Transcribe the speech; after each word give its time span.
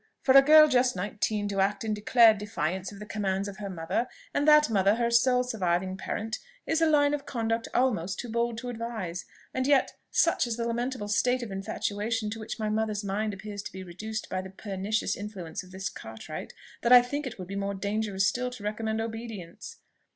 For 0.23 0.35
a 0.35 0.41
girl 0.41 0.67
just 0.67 0.95
nineteen 0.95 1.47
to 1.49 1.61
act 1.61 1.83
in 1.83 1.93
declared 1.93 2.39
defiance 2.39 2.91
of 2.91 2.97
the 2.97 3.05
commands 3.05 3.47
of 3.47 3.57
her 3.57 3.69
mother, 3.69 4.07
and 4.33 4.47
that 4.47 4.67
mother 4.67 4.95
her 4.95 5.11
sole 5.11 5.43
surviving 5.43 5.95
parent, 5.95 6.39
is 6.65 6.81
a 6.81 6.87
line 6.89 7.13
of 7.13 7.27
conduct 7.27 7.67
almost 7.71 8.17
too 8.17 8.27
bold 8.27 8.57
to 8.57 8.69
advise. 8.69 9.25
And 9.53 9.67
yet, 9.67 9.93
such 10.09 10.47
is 10.47 10.57
the 10.57 10.65
lamentable 10.65 11.07
state 11.07 11.43
of 11.43 11.51
infatuation 11.51 12.31
to 12.31 12.39
which 12.39 12.57
my 12.57 12.67
mother's 12.67 13.03
mind 13.03 13.31
appears 13.35 13.61
to 13.61 13.71
be 13.71 13.83
reduced 13.83 14.27
by 14.27 14.41
the 14.41 14.49
pernicious 14.49 15.15
influence 15.15 15.61
of 15.61 15.69
this 15.69 15.87
Cartwright, 15.87 16.51
that 16.81 16.91
I 16.91 17.03
think 17.03 17.27
it 17.27 17.37
would 17.37 17.47
be 17.47 17.55
more 17.55 17.75
dangerous 17.75 18.25
still 18.25 18.49
to 18.49 18.63
recommend 18.63 18.99
obedience." 19.01 19.81